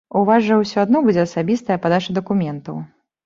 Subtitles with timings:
[0.19, 2.81] У вас жа ўсё адно будзе асабістая падача дакументаў.